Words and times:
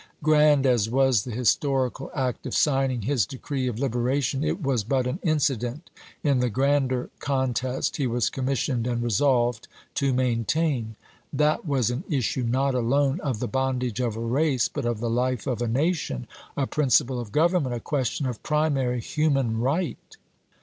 G 0.25 0.31
rand 0.31 0.65
as 0.65 0.89
was 0.89 1.25
the 1.25 1.31
historical 1.31 2.09
act 2.15 2.47
of 2.47 2.55
signing 2.55 3.03
his 3.03 3.27
decree 3.27 3.67
of 3.67 3.77
liberation, 3.77 4.43
it 4.43 4.59
was 4.59 4.83
but 4.83 5.05
an 5.05 5.19
incident 5.21 5.91
in 6.23 6.39
the 6.39 6.49
grander 6.49 7.11
contest 7.19 7.97
he 7.97 8.07
was 8.07 8.31
commissioned 8.31 8.87
and 8.87 9.03
resolved 9.03 9.67
to 9.93 10.11
main 10.11 10.43
tain. 10.43 10.95
That 11.31 11.67
was 11.67 11.91
an 11.91 12.03
issue, 12.09 12.41
not 12.43 12.73
alone 12.73 13.19
of 13.19 13.37
the 13.39 13.47
bondage 13.47 13.99
of 13.99 14.17
a 14.17 14.21
race, 14.21 14.67
but 14.67 14.87
of 14.87 15.01
the 15.01 15.07
life 15.07 15.45
of 15.45 15.61
a 15.61 15.67
nation, 15.67 16.25
a 16.57 16.65
principle 16.65 17.19
of 17.19 17.31
government, 17.31 17.75
a 17.75 17.79
question 17.79 18.25
of 18.25 18.41
primary 18.41 19.01
human 19.01 19.59
right. 19.59 20.17